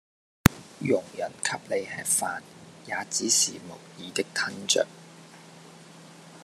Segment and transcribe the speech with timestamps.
[0.79, 2.41] 佣人給你吃飯
[2.87, 4.87] 也只是無意的吞著